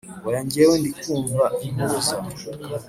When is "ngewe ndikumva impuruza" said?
0.45-2.15